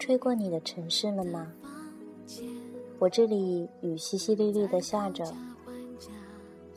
[0.00, 1.46] 吹过你的城市了吗？
[2.98, 5.30] 我这里雨淅淅沥沥的下着。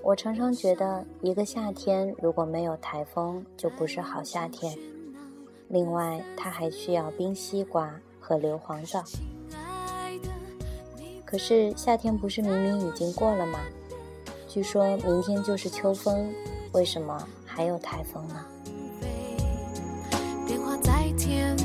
[0.04, 4.78] 我常常觉得，一个夏天如果没有台风，就不是好夏天。
[5.70, 9.02] 另外，它还需要冰西瓜和硫磺皂。
[11.24, 13.60] 可是夏天不是明明已经过了吗？
[14.50, 16.30] 据说明天就是秋风，
[16.74, 18.46] 为什么还有台风呢？
[20.46, 21.56] 电话再甜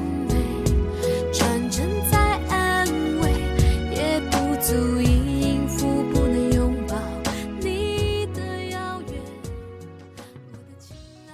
[4.68, 6.94] 足以应付不能拥抱
[7.58, 9.18] 你的遥远。
[10.52, 10.94] 我的亲
[11.26, 11.32] 爱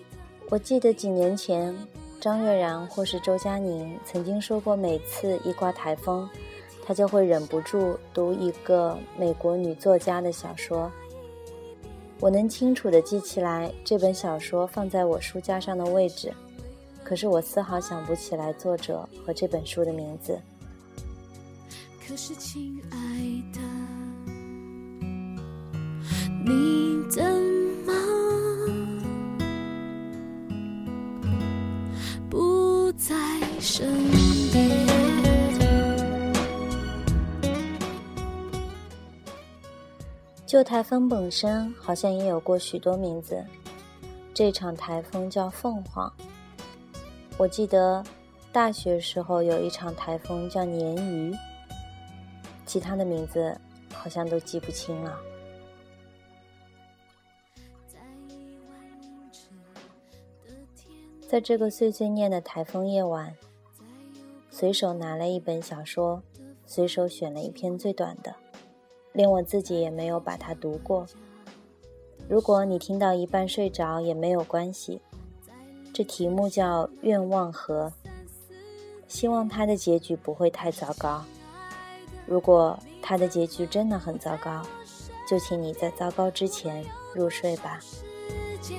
[0.00, 1.76] 的，我记得几年前，
[2.18, 6.26] 张悦然或是周佳宁曾经说过，每次一刮台风，
[6.86, 10.90] 他就会忍不住读一个美国女作家的小说。
[12.18, 16.32] 我能清楚地记起来这本小说放在我书架上的位置，
[17.04, 20.40] 可是我丝毫想不起来作者和这本书的名字。
[22.10, 22.98] 可是亲爱
[23.52, 23.60] 的，
[26.44, 27.22] 你的
[27.86, 27.92] 妈
[32.28, 33.14] 不在
[33.60, 33.86] 身
[34.50, 34.68] 边。
[40.44, 43.40] 就台风本身，好像也有过许多名字。
[44.34, 46.12] 这场台风叫凤凰。
[47.38, 48.02] 我记得
[48.50, 51.32] 大学时候有一场台风叫鲶鱼，
[52.70, 53.60] 其他的名字
[53.92, 55.18] 好像都记不清了。
[61.28, 63.34] 在，这个碎碎念的台风夜晚，
[64.52, 66.22] 随手拿了一本小说，
[66.64, 68.36] 随手选了一篇最短的，
[69.14, 71.04] 连我自己也没有把它读过。
[72.28, 75.02] 如果你听到一半睡着也没有关系，
[75.92, 77.92] 这题目叫《愿望河》，
[79.08, 81.24] 希望它的结局不会太糟糕。
[82.30, 84.62] 如果他的结局真的很糟糕，
[85.28, 87.80] 就请你在糟糕之前入睡吧。
[87.80, 88.78] 时间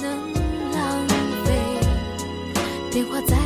[0.00, 0.10] 能
[0.72, 1.06] 浪
[1.44, 1.54] 费，
[2.90, 3.36] 电话在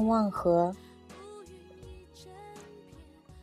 [0.00, 0.74] 愿望和。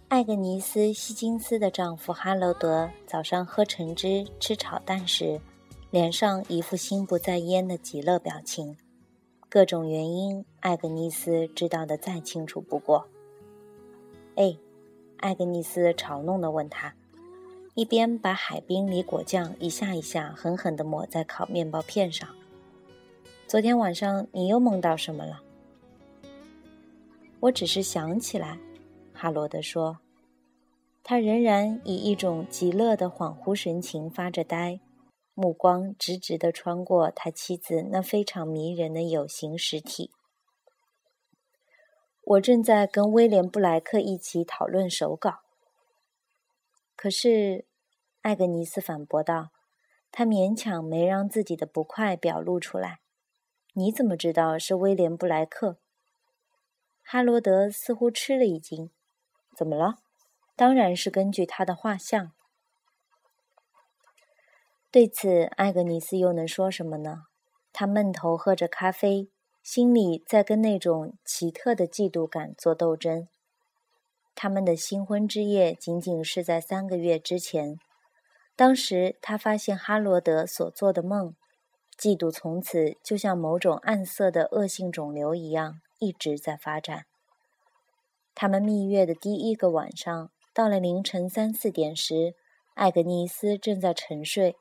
[0.07, 5.39] 艾格尼斯·希金斯的丈夫哈罗德早上喝橙汁、吃炒蛋时，
[5.91, 8.75] 脸上一副心不在焉的极乐表情。
[9.47, 13.07] 各种原因，艾格尼斯知道的再清楚不过。
[14.35, 14.57] 哎，
[15.17, 16.95] 艾格尼斯嘲弄地问他，
[17.75, 22.27] 一边把海冰梨果酱一下一下狠狠地抹在烤面包片上。
[23.45, 25.43] 昨天晚上你又梦到什么了？
[27.41, 28.59] 我只是想起来，
[29.13, 29.99] 哈罗德说。
[31.03, 34.81] 他仍然以一种极乐的恍惚神情发着呆，
[35.33, 40.11] 目光直直地穿过他妻子那非常迷人的有形实体。
[42.23, 45.39] 我正在跟威廉布莱克一起讨论手稿。
[46.97, 47.65] 可是，
[48.21, 49.51] 艾格尼斯反驳道，
[50.11, 52.99] 他勉强没让自己的不快表露出来。
[53.73, 55.77] 你怎么知道是威廉布莱克？
[57.09, 58.91] 哈罗德似乎吃了一惊，
[59.55, 59.99] 怎么了？
[60.57, 62.33] 当然是根据他的画像。
[64.91, 67.21] 对此，艾格尼斯又能说什么呢？
[67.71, 69.29] 他闷头喝着咖啡，
[69.63, 73.29] 心里在跟那种奇特的嫉妒感做斗争。
[74.35, 77.79] 他们的新婚之夜仅仅是在三个月之前，
[78.57, 81.33] 当时他发现哈罗德所做的梦，
[81.97, 87.05] 嫉妒从此就像某种暗色的恶性肿瘤一样一直在发展。
[88.35, 92.35] 他们蜜月的第一个晚上，到了凌晨三四点时，
[92.75, 94.55] 艾格尼斯正在沉睡，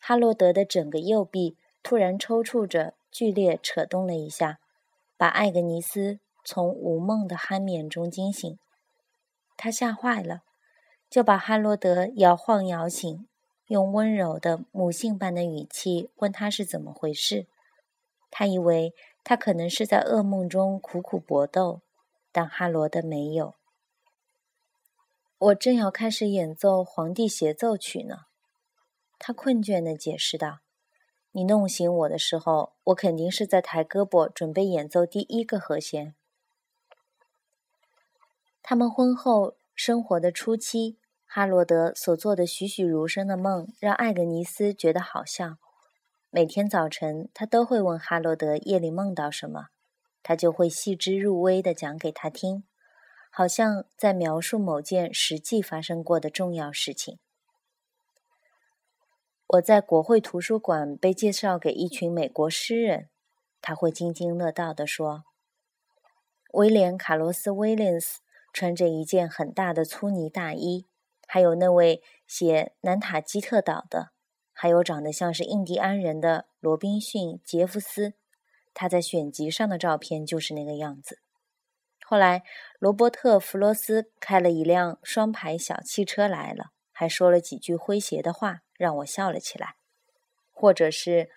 [0.00, 4.58] 哈罗德的整个右臂突然抽搐着，剧烈扯动了一下，
[5.18, 8.58] 把艾格尼斯从无梦的酣眠中惊醒。
[9.58, 10.42] 他吓坏了，
[11.10, 13.26] 就把哈罗德摇晃摇醒，
[13.66, 17.46] 用温柔的母性般的语气问他是怎么回事。
[18.30, 21.82] 他以为他可能是在噩梦中苦苦搏斗，
[22.32, 23.54] 但哈罗德没有。
[25.38, 28.26] 我正要开始演奏《皇帝协奏曲》呢，
[29.18, 30.60] 他困倦地解释道。
[31.32, 36.14] 你弄醒我的时候，我肯定是在抬胳膊准备演奏第一个和弦。
[38.62, 45.58] 他们婚后生活的初期，哈罗德所做的栩栩如生的梦让艾格尼斯觉得好笑。
[46.32, 49.70] 每天早晨，他都会问哈罗德夜里梦到什么，
[50.22, 52.62] 他就会细致入微地讲给他听，
[53.32, 57.18] 好像在描述某件实际发生过的重要事情。
[59.48, 63.08] 我在国会图书馆被介绍给一群美国诗人，
[63.60, 65.24] 他会津津乐道地说
[66.54, 68.20] ：“威廉·卡洛斯·威廉斯
[68.52, 70.86] 穿着一件很大的粗呢大衣，
[71.26, 74.12] 还有那位写南塔基特岛的，
[74.62, 78.12] 还有长得像是印第安人的罗宾逊·杰夫斯，
[78.74, 81.18] 他在选集上的照片就是那个样子。
[82.04, 82.42] 后来，
[82.78, 89.76] 罗伯特·弗罗斯开了一辆双排小汽车来了，还说了几句诙谐的话。”让我笑了起来，
[90.52, 91.30] 或者是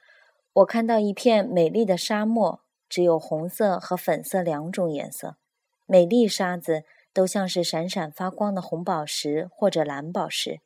[0.52, 5.38] 我看到一片美丽的沙漠，只有红色和粉色两种颜色，
[5.86, 6.84] 每粒沙子
[7.14, 10.60] 都像是闪闪发光的红宝石或者蓝宝石。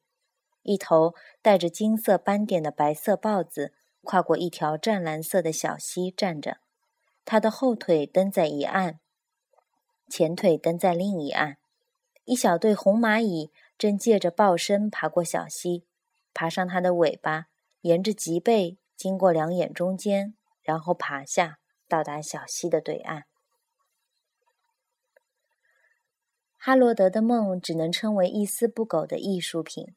[0.68, 3.74] 一头带着金色斑点的白色豹子
[4.04, 6.58] 跨过一条湛蓝色的小溪站着，
[7.24, 9.00] 它的后腿蹬在一岸，
[10.10, 11.56] 前腿蹬在另一岸。
[12.26, 15.86] 一小队红蚂蚁正借着豹身爬过小溪。
[16.34, 17.46] 爬上它的尾巴，
[17.82, 23.24] 沿着脊背经过两眼中间，然后爬下，到达小溪的对岸。
[26.58, 29.96] 哈罗德的梦只能称为一丝不苟的艺术品。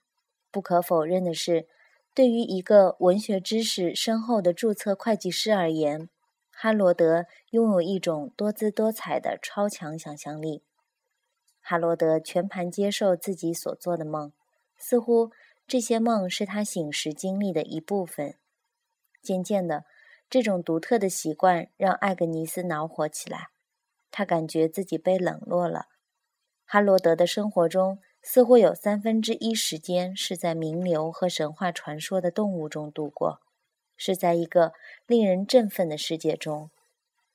[0.50, 1.68] 不可否认的是，
[2.14, 6.08] 对于一个文学知识深厚的注册会计师而言，
[6.50, 10.62] 哈罗德拥有一种多姿多彩的超强想象力。
[11.60, 14.32] 哈罗德全盘接受自己所做的梦，
[14.76, 15.30] 似乎。
[15.68, 18.34] 这些梦是他醒时经历的一部分。
[19.22, 19.84] 渐渐的，
[20.28, 23.50] 这种独特的习惯让艾格尼斯恼火起来。
[24.10, 25.86] 他感觉自己被冷落了。
[26.64, 33.40] 哈罗德的生活中似乎有三分之一时间是在名流和神话传说的动物中度过，
[33.96, 34.72] 是在一个
[35.06, 36.70] 令人振奋的世界中。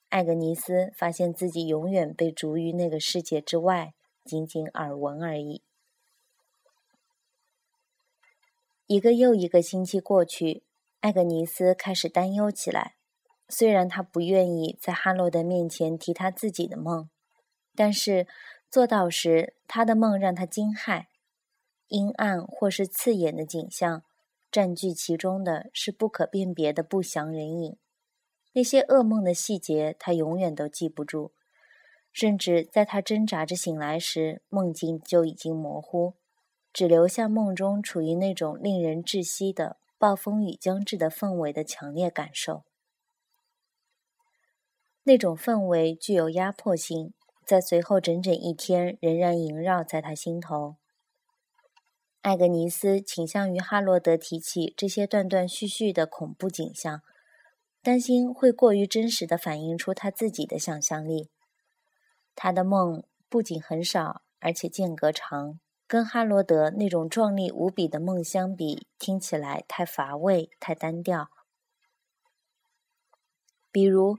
[0.10, 3.94] 艾格尼斯发现自己永远被逐于那个世界之外，
[4.24, 5.62] 仅仅耳闻而已。
[8.88, 10.64] 一个又一个星期过去，
[11.02, 12.96] 艾格尼斯开始担忧起来。
[13.50, 17.10] 虽然他不愿意在哈罗德面前提他自己的梦，
[17.76, 18.28] 但是
[18.70, 21.06] 做到时，他的梦让他惊骇。
[21.88, 24.04] 阴暗或是刺眼的景象，
[24.52, 27.78] 占据其中的是不可辨别的不祥人影。
[28.54, 31.34] 那些噩梦的细节，他永远都记不住，
[32.12, 36.16] 甚至在他挣扎着醒来时，梦境就已经模糊。
[36.74, 42.64] 只留下梦中处于那种令人窒息的暴风雨将至的氛围的强烈感受。
[45.04, 47.14] 那种氛围具有压迫性，
[47.46, 50.76] 在随后整整一天仍然萦绕在他心头。
[52.22, 57.02] 艾格尼斯倾向于哈罗德提起这些断断续续的恐怖景象，
[57.84, 61.30] 担心会过于真实的反映出他自己的想象力。
[62.34, 65.60] 他的梦不仅很少，而且间隔长。
[65.88, 71.30] 跟哈罗德那种壮丽无比的梦相比，听起来太乏味、太单调。
[73.72, 74.18] 比如，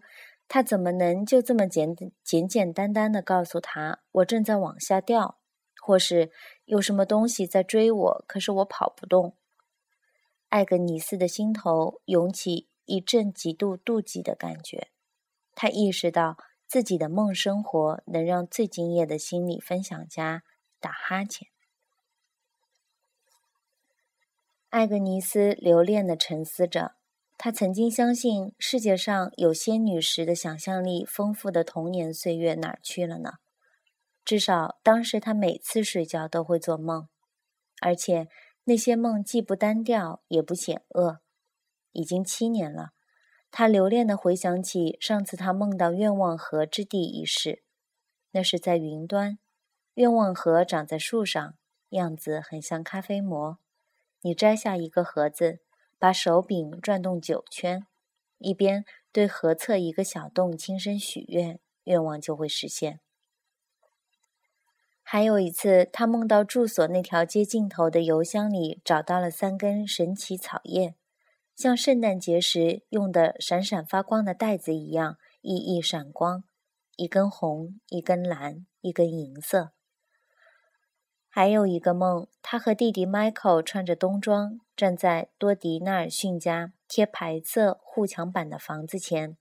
[0.48, 5.38] 他怎么能就这么简简简单单的告诉他我正在往下掉，
[5.82, 6.30] 或是
[6.64, 9.36] 有什么东西在追我，可是我跑不动？
[10.48, 14.88] 艾格尼斯的心头涌起一阵极度妒忌的感觉。
[15.54, 16.36] 他意识到
[16.66, 20.44] 自己的梦生活能让最敬业的心理分享家
[20.78, 21.48] 打哈欠。
[24.68, 26.96] 艾格尼斯留恋的沉思着，
[27.38, 33.34] 他曾经相信世界上有仙女时的想象力丰富的童年岁月哪儿去了呢？
[34.24, 37.08] 至少当时他每次睡觉都会做梦，
[37.80, 38.28] 而且
[38.64, 41.20] 那些梦既不单调也不险恶。
[41.92, 42.90] 已经七年了，
[43.50, 47.62] 他留恋地回想起上次他梦到愿望河之地一事，
[48.32, 49.38] 那是在云端，
[49.94, 51.54] 愿望河长在树上，
[51.90, 53.58] 样子很像咖啡膜。
[54.22, 55.60] 你摘下一个盒子，
[55.98, 57.86] 把手柄转动九圈，
[58.38, 63.00] 一边对河侧一个小洞轻声许愿，愿望就会实现。
[65.02, 70.96] 还有一次，他梦到住所那条街尽头的邮箱里找到了三根神奇草叶，
[71.54, 76.42] 像圣诞节时用的闪闪发光的袋子一样熠熠闪光，
[76.96, 79.75] 一根红，一根蓝，一根银色。
[81.38, 89.36] 还有一个梦，他和弟弟 Michael 穿着冬装，站在多迪纳尔逊家贴白色护墙板的房子前。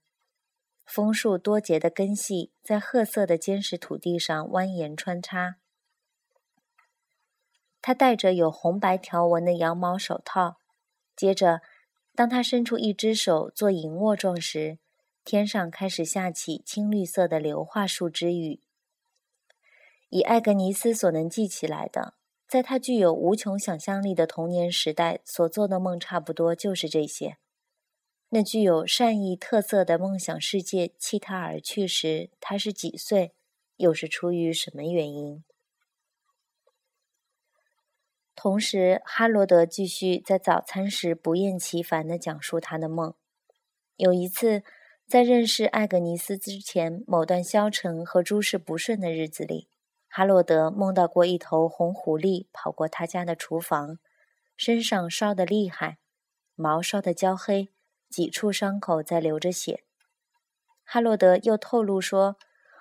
[0.84, 5.56] 枫树多节的根系在褐色的坚实土地上蜿蜒穿插。
[7.80, 10.58] 他戴着有红白条纹的羊毛手套。
[11.16, 11.62] 接着，
[12.14, 14.76] 当他伸出一只手做迎握状时，
[15.24, 18.60] 天上开始下起青绿色的硫化树枝雨。
[20.08, 22.14] 以艾格尼斯所能记起来的，
[22.48, 27.38] 在他具有无穷想象力的童年时代所做的梦，差不多就是这些。
[28.30, 33.32] 那具有善意特色的梦想世界弃他而去时，他是几岁？
[33.76, 35.44] 又是出于什么原因？
[38.34, 43.14] 同时，哈罗德继续在早餐时不厌其烦地讲述他的梦。
[43.96, 44.62] 有一次，
[45.06, 49.68] 在认识艾格尼斯之前某段消沉和诸事不顺的日子里，
[50.08, 53.98] 哈罗德梦到过一头红狐狸跑过他家的厨房，
[54.56, 55.98] 身上烧得厉害，
[56.54, 57.72] 毛烧得焦黑。
[58.08, 59.82] 几处伤口在流着血。
[60.84, 62.36] 哈洛德又透露说，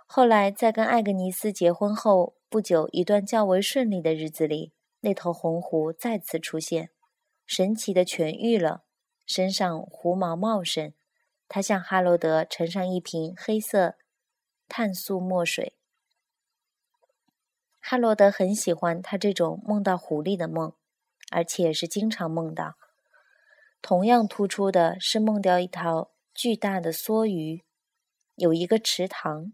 [0.05, 6.91] 后来在跟艾格尼斯结婚后不久，一段较为顺利的日子里，那头红狐再次出现，
[7.47, 8.83] 神奇的痊愈了，
[9.25, 10.93] 身上狐毛茂盛。
[11.47, 13.95] 他向哈罗德盛上一瓶黑色
[14.69, 15.75] 碳素墨水。
[17.87, 20.73] 哈罗德很喜欢他这种梦到狐狸的梦，
[21.29, 22.73] 而且是经常梦到。
[23.79, 27.63] 同样突出的是梦到一条巨大的梭鱼，
[28.33, 29.53] 有一个池塘。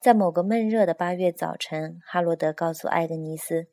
[0.00, 3.68] 在某个闷热的八月早晨，哈罗德告诉艾格尼斯：“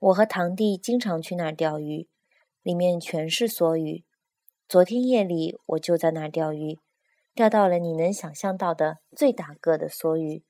[0.00, 2.08] 我和堂弟经常去那儿钓鱼，
[2.64, 4.04] 里面全是梭鱼。
[4.68, 6.80] 昨天夜里我就在那儿钓鱼，
[7.36, 10.42] 钓到了你能想象到的最大个的梭鱼，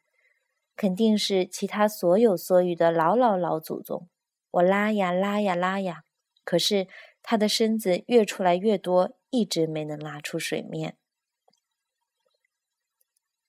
[0.76, 4.08] 肯定是其他所有梭鱼的老老老祖宗。
[4.50, 6.04] 我拉呀拉呀拉呀，
[6.44, 6.88] 可是……”
[7.26, 10.98] 他的身子越出来越多，一直没能拉出水面。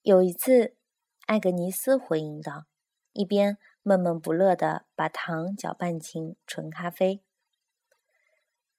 [0.01, 0.77] 有一次，
[1.25, 2.67] 艾格尼斯回应道，
[3.12, 7.22] 一边闷闷不乐地把糖搅拌进纯咖啡。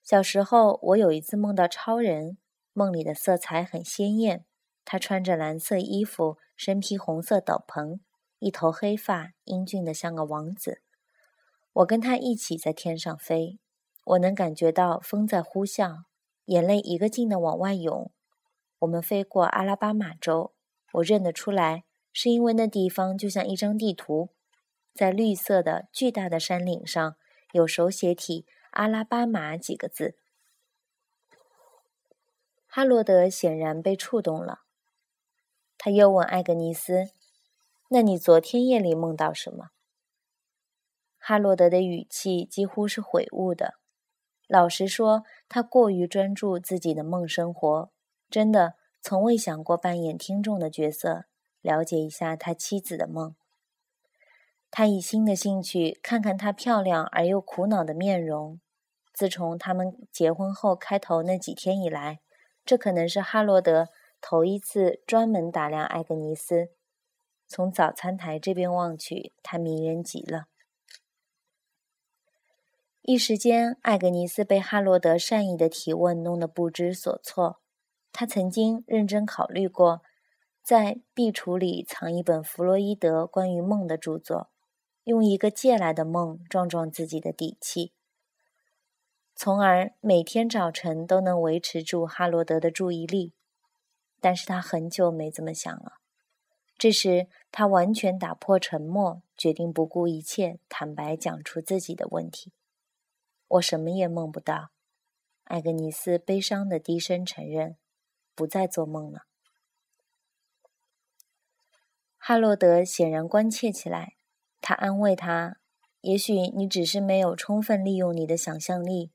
[0.03, 2.38] 小时候，我有一次梦到超人，
[2.73, 4.47] 梦里的色彩很鲜艳。
[4.87, 8.00] 他穿着蓝色衣服，身披红色斗篷，
[8.38, 10.83] 一头黑发，英俊的像个王子。
[11.73, 13.59] 我跟他一起在天上飞。
[14.05, 16.05] 我能感觉到风在呼啸，
[16.45, 18.12] 眼泪一个劲的往外涌。
[18.78, 20.52] 我们飞过阿拉巴马州，
[20.93, 24.31] 我认得出来，是因为那地方就像一张地图，
[24.95, 27.16] 在绿色的巨大的山岭上
[27.52, 30.16] 有手写体“阿拉巴马”几个字。
[32.69, 34.61] 哈罗德显然被触动了，
[35.76, 37.07] 他又问艾格尼斯
[37.88, 39.71] ：“那你昨天夜里梦到什么？”
[41.19, 43.75] 哈罗德的语气几乎是悔悟的。
[44.47, 47.90] 老实说，他过于专注自己的梦生活，
[48.31, 51.25] 真的从未想过扮演听众的角色，
[51.61, 53.35] 了解一下他妻子的梦。
[54.71, 58.61] 他以新的兴趣看看她漂亮而又苦恼的面容。
[59.12, 62.21] 自从他们结婚后开头那几天以来，
[62.64, 63.88] 这可能是哈罗德
[64.21, 66.69] 头一次专门打量艾格尼斯。
[67.49, 70.47] 从早餐台这边望去，它迷人极了。
[73.03, 77.61] 一时间，艾格尼斯被哈罗德善意的提问弄得不知所措。
[78.11, 80.03] 他曾经认真考虑过，
[80.62, 84.50] 在壁橱里藏一本弗洛伊德关于梦的著作，
[85.05, 87.93] 用一个借来的梦壮壮自己的底气，
[89.37, 93.35] 从而每天早晨都能维持住哈罗德的注意力。
[94.21, 96.00] 但是他很久没这么想了。
[96.78, 102.52] 这时，他完全打破沉默，决定不顾一切，坦白讲出自己的问题。
[103.49, 104.71] 我什么也梦不到，
[105.45, 107.76] 艾格尼斯悲伤的低声承认，
[108.35, 109.26] 不再做梦了。
[112.18, 114.16] 哈罗德显然关切起来，
[114.61, 115.59] 他安慰他
[116.02, 119.12] ：“也许你只是没有充分利用你的想象力，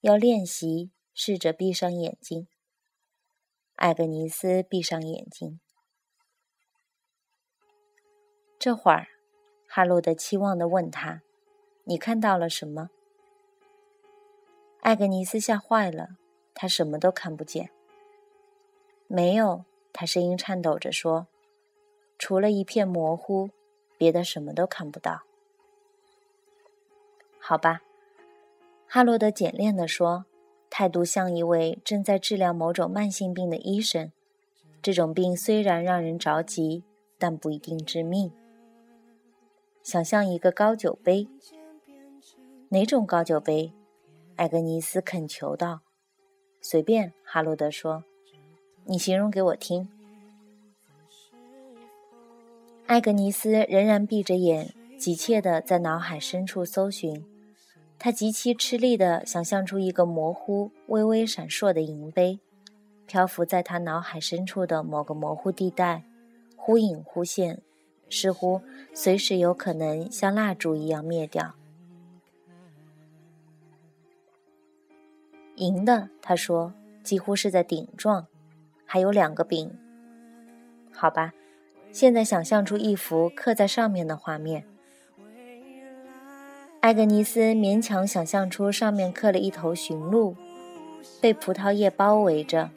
[0.00, 2.48] 要练习，试着闭上眼睛。”
[3.76, 5.60] 艾格尼斯闭上眼睛。
[8.64, 9.08] 这会儿，
[9.68, 11.20] 哈罗德期望的问他
[11.84, 12.88] ：“你看到了什么？”
[14.80, 16.16] 艾格尼斯吓坏了，
[16.54, 17.68] 他什么都看不见。
[19.06, 21.26] 没有，他声音颤抖着说
[22.18, 23.50] ：“除了一片模糊，
[23.98, 25.24] 别的什么都看不到。”
[27.38, 27.82] 好吧，
[28.86, 30.24] 哈罗德简练的说
[30.70, 34.10] ：“态度像一位正在治疗某种慢性病的医生。
[34.80, 36.82] 这种病虽然让人着急，
[37.18, 38.32] 但不一定致命。
[39.84, 41.28] 想象一个高酒杯，
[42.70, 43.74] 哪种高酒杯？
[44.34, 45.80] 艾格尼斯恳求道。
[46.62, 48.02] “随便。”哈罗德说
[48.88, 49.90] ，“你形容给我听。”
[52.88, 57.22] 艾格尼斯仍然闭着眼，急切地在脑海深处搜寻。
[57.98, 62.40] 他极其吃力地想象出一个模糊、微微闪烁的银杯。
[63.06, 66.04] 漂浮在他脑海深处的某个模糊地带，
[66.56, 67.60] 忽隐忽现，
[68.08, 68.60] 似乎
[68.92, 71.54] 随时有可能像蜡烛一样灭掉。
[75.56, 78.26] 银的，他说，几乎是在顶状，
[78.84, 79.70] 还有两个柄。
[80.92, 81.32] 好吧，
[81.92, 84.64] 现在想象出一幅刻在上面的画面。
[86.80, 90.36] 艾格尼斯勉强想象出上面刻了一头驯鹿，
[91.20, 92.70] 被葡萄叶包围着。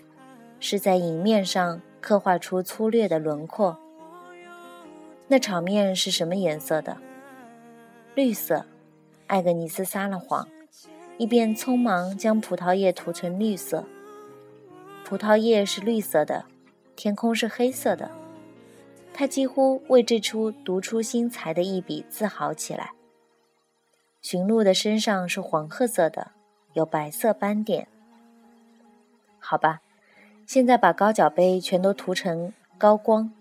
[0.60, 3.78] 是在银面上刻画出粗略的轮廓。
[5.28, 6.98] 那场面是什么颜色的？
[8.16, 8.66] 绿色。
[9.28, 10.48] 艾格尼斯撒了谎，
[11.18, 13.84] 一边匆忙将葡萄叶涂成绿色。
[15.04, 16.46] 葡萄叶是绿色的，
[16.96, 18.10] 天空是黑色的。
[19.14, 22.92] 他几乎为这出独出心裁的一笔自豪起来。
[24.22, 26.32] 驯鹿的身上是黄褐色的，
[26.72, 27.90] 有白色斑点。
[29.40, 29.82] 好吧。
[30.46, 33.34] 现在把高脚杯全都涂成高光。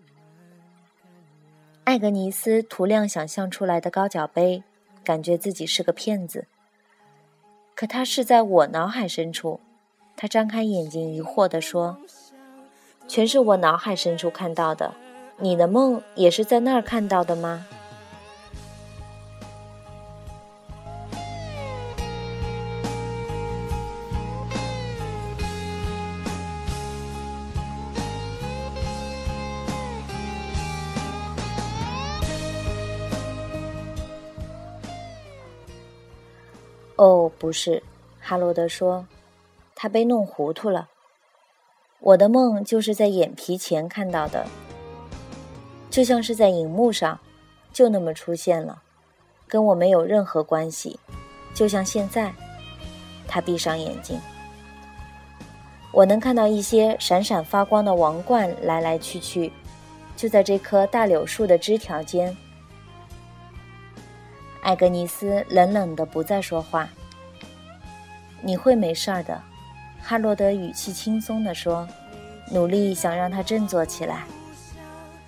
[1.86, 4.64] 艾格尼斯涂亮想象出来的高脚杯，
[5.04, 6.48] 感觉自己是个骗子。
[7.76, 9.60] 可他是在我脑海深处。
[10.16, 11.96] 他张开眼睛，疑惑地说
[13.06, 14.94] ：“全是我脑海深处看到的。
[15.38, 17.64] 你的梦也是在那儿看到的吗？”
[36.96, 37.82] 哦，不是，
[38.20, 39.06] 哈罗德说，
[39.74, 40.88] 他被弄糊涂了。
[42.00, 44.46] 我的梦就是在眼皮前看到的，
[45.90, 47.18] 就像是在荧幕上，
[47.72, 48.82] 就那么出现了，
[49.46, 50.98] 跟我没有任何关系，
[51.54, 52.32] 就像现在。
[53.28, 54.20] 他闭上眼睛，
[55.90, 59.52] 我能看到一些闪闪发光的王冠来来去去，
[60.16, 62.34] 就在这棵大柳树的枝条间。
[64.66, 66.88] 艾格尼斯冷冷的不再说话。
[68.40, 69.40] 你会没事儿的，
[70.02, 71.86] 哈罗德语气轻松地说，
[72.50, 74.24] 努力想让他振作起来。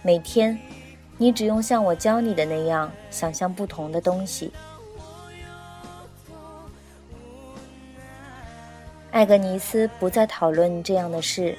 [0.02, 0.58] 每天，
[1.16, 4.52] 你只用像我教你的那样想象不同的东西。
[9.12, 11.56] 艾格尼斯不再讨论这样的事。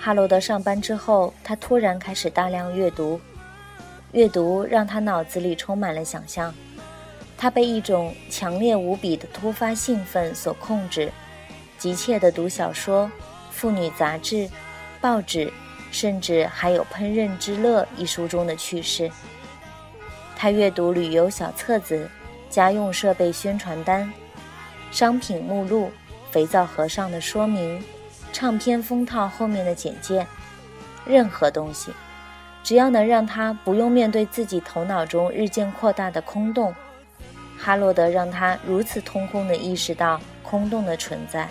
[0.00, 3.20] 哈罗德上班之后，他突然开始大量阅读，
[4.12, 6.52] 阅读让他脑子里充满了想象。
[7.44, 11.12] 他被一种强烈无比的突发兴奋所控制，
[11.76, 13.12] 急切地读小说、
[13.50, 14.48] 妇女杂志、
[14.98, 15.52] 报纸，
[15.92, 19.10] 甚至还有《烹饪之乐》一书中的趣事。
[20.34, 22.08] 他阅读旅游小册子、
[22.48, 24.10] 家用设备宣传单、
[24.90, 25.90] 商品目录、
[26.30, 27.84] 肥皂盒上的说明、
[28.32, 30.26] 唱片封套后面的简介，
[31.04, 31.92] 任何东西，
[32.62, 36.74] 只要能让他不用面对自己头脑中日渐扩大的空洞。
[37.64, 41.48] 哈罗德让他如此通空地意识到空洞的存在，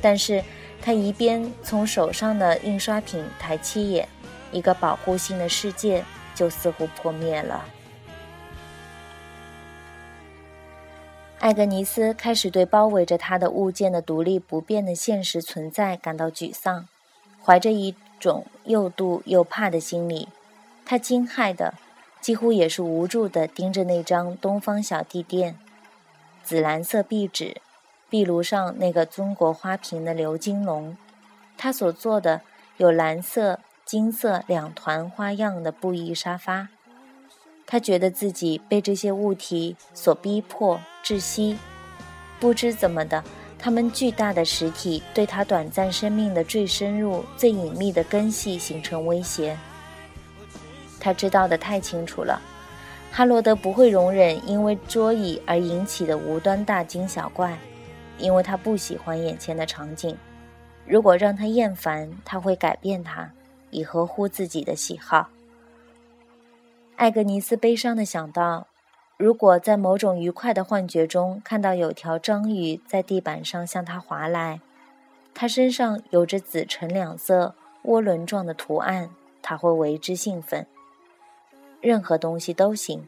[0.00, 0.40] 但是
[0.80, 4.08] 他一边从手上的印刷品抬起眼，
[4.52, 7.64] 一个保护性的世界就似乎破灭了。
[11.40, 16.86] 艾格尼斯开始对包围着他的物件的独立不变的现实存在感到沮丧，
[17.44, 20.28] 怀着一种又妒又怕的心理，
[20.84, 21.74] 他惊骇的。
[22.20, 25.56] 几乎也是无助地盯着那张东方小地垫，
[26.42, 27.60] 紫蓝色壁纸，
[28.10, 30.96] 壁炉上那个中国花瓶的鎏金龙，
[31.56, 32.40] 他所做的
[32.78, 36.68] 有蓝色、金色两团花样的布艺沙发。
[37.64, 41.58] 他觉得自己被这些物体所逼迫窒息，
[42.38, 43.24] 不知怎么的，
[43.58, 49.56] 他们巨大的实体对他短暂生命的最深入、最隐秘的根系形成威胁。
[51.06, 52.42] 他知道的太清楚了，
[53.12, 57.56] 哈罗德不会容忍因为桌椅而引起的无端大惊小怪，
[58.18, 60.18] 因为他不喜欢眼前的场景。
[60.84, 63.30] 如果让他厌烦，他会改变它，
[63.70, 65.28] 以合乎自己的喜好。
[66.96, 68.66] 艾格尼斯悲伤的想到，
[69.16, 74.60] 如果在某种愉快的幻觉中看到有条章鱼在地板上向他划来，
[75.32, 80.66] 它身上有着紫橙两色涡轮状的图案，他会为之兴奋。
[81.86, 83.06] 任何东西都行，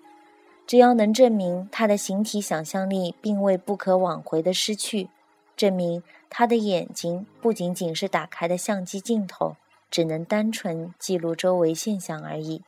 [0.64, 5.08] 只要能证明他的形体想象力并未不可挽回的失去，
[5.56, 9.56] 证明他的眼睛不仅仅是打开的相机镜头，
[9.90, 12.62] 只能单纯记录周围现象而已。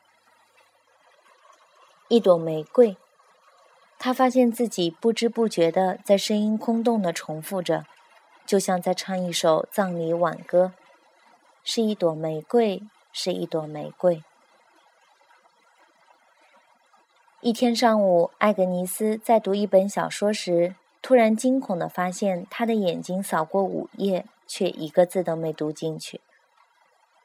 [2.09, 2.97] 一朵玫瑰，
[3.97, 7.87] 他发现自己不知不觉地在声音空洞地重复着，
[8.45, 10.73] 就像在唱一首葬礼挽歌。
[11.63, 14.25] 是一朵玫瑰，是一朵玫瑰。
[17.43, 26.21] 一天上午，艾格尼斯在读一本小说时，突然惊恐地发现，他的眼睛扫过五页，却一个字都没读进去。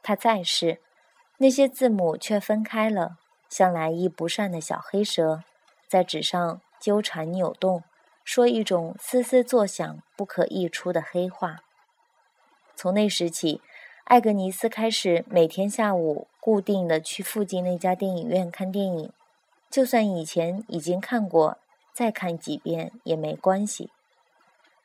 [0.02, 0.80] 他再试，
[1.40, 3.18] 那些字母却分开了，
[3.50, 5.44] 像来意不善的小黑蛇，
[5.90, 7.84] 在纸上纠缠扭动，
[8.24, 11.58] 说一种嘶嘶作响、不可溢出的黑话。
[12.74, 13.60] 从那时起，
[14.06, 19.12] 艾格尼斯开始每天下午固定的去附近那家电影院看电影。
[19.76, 21.58] 就算以前已经看过，
[21.92, 23.92] 再看几遍也没关系。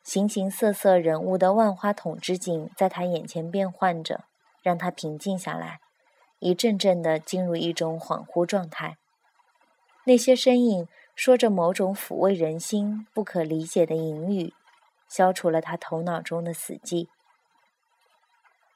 [0.03, 4.25] 形形色色人物的万花筒之景在他眼前变换着，
[4.65, 5.79] 让他平静下来，
[6.41, 8.97] 一阵阵地进入一种恍惚状态。
[10.07, 14.53] 那些身影说着某种抚慰人心、不可理解的隐语，
[15.09, 17.07] 消除了他头脑中的死寂。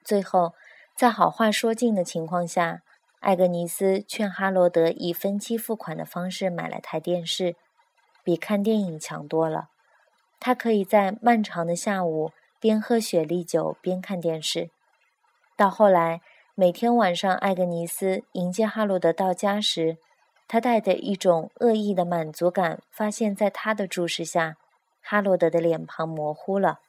[0.05, 0.55] 最后，
[0.96, 2.83] 在好话说尽的情况下。
[3.24, 7.56] 艾格尼斯劝哈罗德以分期付款的方式买了台电视，
[8.22, 9.70] 比看电影强多了。
[10.38, 14.68] 他可以在漫长的下午边喝雪莉酒边看电视。
[15.56, 16.20] 到后来，
[16.54, 19.96] 每天晚上艾格尼斯迎接哈罗德到家时，
[20.46, 24.58] 他带着一种恶意的满足感，发现在他的注视下，
[25.00, 26.80] 哈罗德的脸庞模糊了。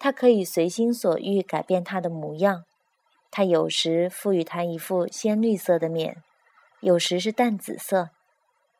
[0.00, 2.64] 他可以随心所欲改变他的模样。
[3.30, 6.22] 他有时赋予他一副鲜绿色的面，
[6.80, 8.10] 有时是淡紫色，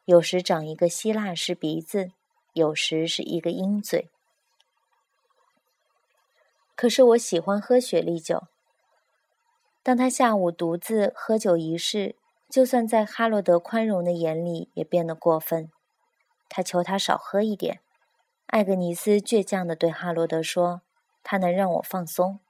[0.04, 2.10] 有时长一个希腊式鼻子，
[2.52, 4.08] 有时是一个鹰嘴。
[6.74, 8.44] 可是我喜欢喝雪莉酒。
[9.82, 12.16] 当他下午独自喝酒一事，
[12.48, 15.70] 就算在哈罗德宽容的眼里也变得过分。
[16.48, 17.80] 他求他少喝一点。
[18.46, 20.82] 艾格尼斯倔强地对哈罗德说
[21.22, 22.40] ：“他能让我放松。”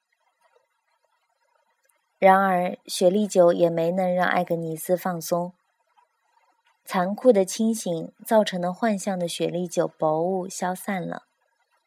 [2.20, 5.54] 然而，雪莉酒也没能让艾格尼斯放松。
[6.84, 11.22] 残酷的清醒造成的幻象的雪莉酒薄雾消散了，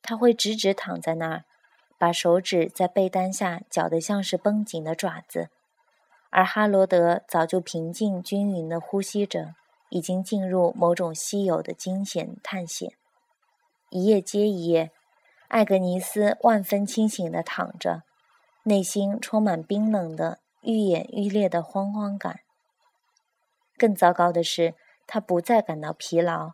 [0.01, 1.43] 他会直直躺在那儿，
[1.99, 5.49] 把手指在被单下绞得像是绷紧的爪子，
[6.31, 9.53] 而哈罗德早就平静均匀地呼吸着，
[9.89, 12.93] 已经进入某种稀有的惊险探险。
[13.91, 14.89] 一夜接一夜，
[15.49, 18.01] 艾格尼斯万分清醒地躺着。
[18.63, 22.39] 内心充满冰冷的、愈演愈烈的慌慌感。
[23.77, 26.51] 更糟糕的是，他不再感到疲劳，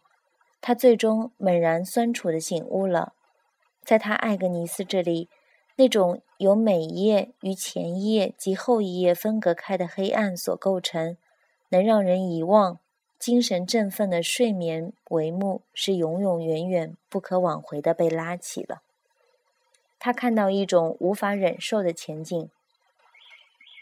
[0.59, 3.13] 他最终猛然酸楚的醒悟了，
[3.83, 5.29] 在他艾格尼斯这里，
[5.75, 11.15] 那种由每一页与前一页及后一页分隔开的黑暗所构成，
[11.69, 12.79] 能让人遗忘、
[13.19, 18.81] 精神振奋的睡眠帷幕，是永永远远不可挽回的被拉起了。
[19.99, 22.49] 他看到一种无法忍受的前景，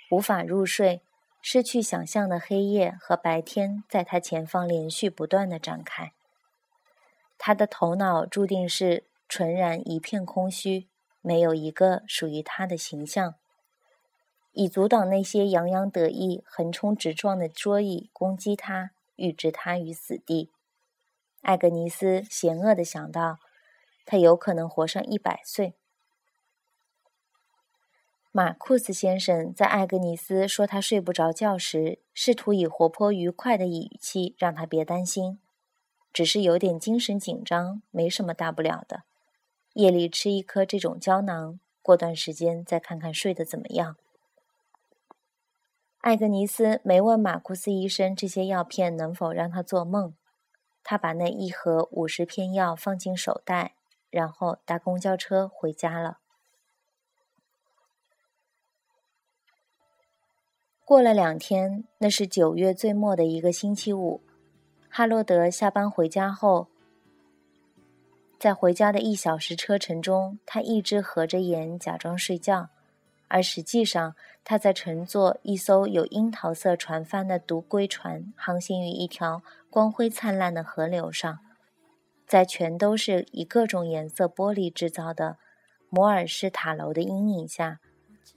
[0.10, 1.02] 无法入睡，
[1.42, 6.12] 失去想象的黑夜和白天在他前方连续不断的展开。
[7.38, 10.88] 他的头脑注定是纯然一片空虚，
[11.22, 13.36] 没有一个属于他的形象，
[14.54, 20.50] 以阻挡那些洋洋得意、横冲直撞的桌椅攻击他，欲置他于死地。
[21.42, 23.38] 艾格尼斯险恶地想到，
[24.04, 25.76] 他有可能活上一百岁。
[28.38, 35.40] 马库斯先生在艾格尼斯说他睡不着觉时，试图以活泼愉快的语气让他别担心，
[36.14, 39.06] 只是有点精神紧张，没什么大不了的。
[39.74, 43.96] 夜里吃一颗这种胶囊，过段时间再看看睡得怎么样。
[46.02, 50.14] 艾格尼斯没问马库斯医生这些药片能否让他做梦，
[50.84, 53.74] 他把那一盒五十片药放进手袋，
[54.12, 56.20] 然后搭公交车回家了。
[60.88, 64.22] 过了两天，那是九月最末的一个星期五。
[64.88, 66.70] 哈罗德下班回家后，
[68.40, 72.70] 在回家的一小时车程中，他一直合着眼假装睡觉，
[73.28, 81.40] 而实际上他在乘坐一艘有樱桃色船帆的独龟船，航行于一条光辉灿烂的河流上，
[82.26, 85.36] 在全都是以各种颜色玻璃制造的
[85.90, 87.82] 摩尔式塔楼的阴影下，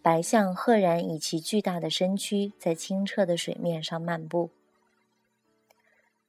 [0.03, 4.51] 白象赫然以其巨大的身躯在清澈的水面上漫步。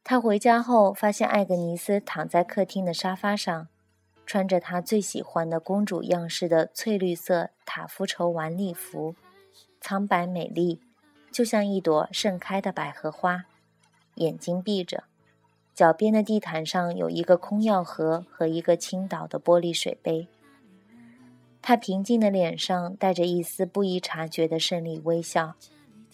[0.04, 3.67] 他回家后，发现艾格尼斯躺在客厅的沙发上，
[4.26, 9.15] 穿着他最喜欢的公主样式的翠绿色塔夫绸晚礼服，
[9.80, 10.82] 苍白美丽，
[11.32, 13.45] 就像一朵盛开的百合花。
[14.15, 15.06] 眼睛闭着，
[15.74, 20.28] 脚边的地毯上有一个空药盒和一个倾倒的玻璃水杯。
[21.62, 25.54] 他平静的脸上带着一丝不易察觉的胜利微笑，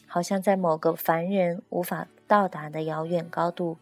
[0.05, 3.77] 好像在某个凡人无法到达的遥远高度。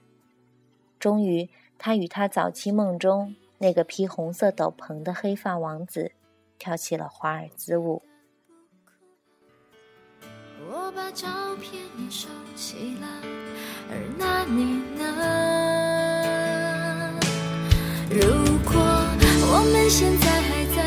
[1.00, 6.12] 终于，他与他早期梦中那个披红色斗篷的黑发王子
[6.58, 8.02] 跳起了华尔兹舞。
[10.70, 13.08] 我把照片也收起了，
[13.90, 15.04] 而那你呢？
[18.10, 18.22] 如
[18.64, 18.74] 果
[19.48, 20.65] 我们现在还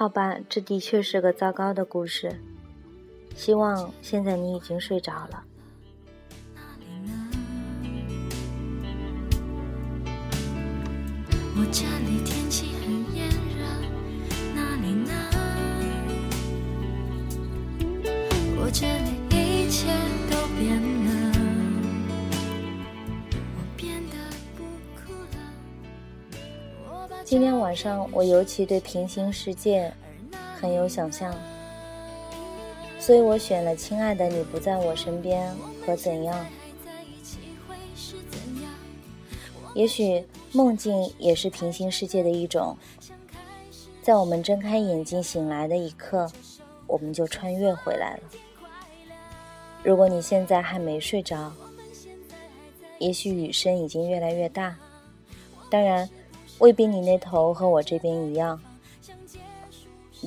[0.00, 2.40] 好吧，这的确是个糟糕的故事。
[3.36, 5.44] 希望现在你已经睡着了。
[11.54, 13.62] 我这里天气很炎热，
[14.54, 15.12] 哪里呢？
[18.56, 19.19] 我这里
[27.30, 29.92] 今天晚上我尤其对平行世界
[30.60, 31.32] 很有想象，
[32.98, 35.48] 所以我选了《亲爱的，你不在我身边》
[35.86, 36.36] 和《怎样》。
[39.76, 42.76] 也许梦境也是平行世界的一种，
[44.02, 46.28] 在我们睁开眼睛醒来的一刻，
[46.88, 48.22] 我们就穿越回来了。
[49.84, 51.52] 如果你现在还没睡着，
[52.98, 54.76] 也许雨声已经越来越大，
[55.70, 56.10] 当然
[56.60, 58.60] 未必你那头和我这边一样。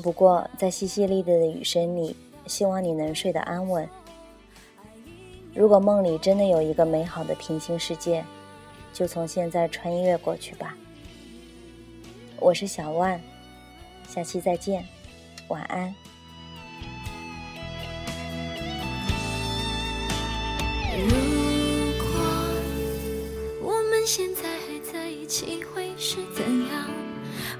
[0.01, 2.15] 不过在淅淅沥沥的雨声里，
[2.47, 3.87] 希望你能睡得安稳。
[5.53, 8.25] 如果梦里真的有一个美好的平行世界，
[8.91, 10.75] 就从现在穿越过去吧。
[12.39, 13.21] 我是小万，
[14.07, 14.83] 下期再见，
[15.49, 15.93] 晚安。
[20.95, 21.09] 如
[21.99, 22.07] 果
[23.61, 26.83] 我们现在还在一起，会是怎样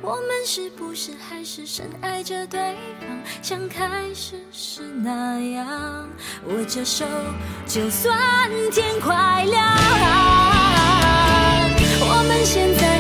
[0.02, 2.60] 我们是不是还是深爱着对
[3.00, 3.08] 方
[3.42, 6.10] 像开始时那样
[6.50, 7.06] 握着手
[7.66, 8.20] 就算
[8.70, 9.64] 天快亮。
[12.02, 12.93] 我们现在